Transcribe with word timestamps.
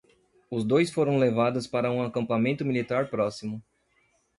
Os 0.49 0.63
dois 0.63 0.89
foram 0.89 1.19
levados 1.19 1.67
para 1.67 1.91
um 1.91 2.01
acampamento 2.01 2.65
militar 2.65 3.11
próximo. 3.11 3.63